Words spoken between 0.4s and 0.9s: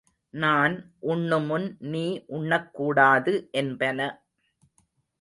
நான்